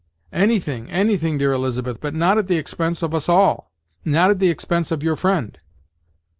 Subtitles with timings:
[0.33, 3.71] "Anything, anything, dear Elizabeth, but not at the expense of us all:
[4.03, 5.59] not at the expense of your friend."